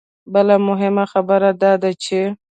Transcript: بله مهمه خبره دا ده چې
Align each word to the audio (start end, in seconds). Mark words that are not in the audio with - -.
بله 0.33 0.55
مهمه 0.67 1.05
خبره 1.11 1.49
دا 1.61 1.71
ده 1.81 1.91
چې 2.03 2.19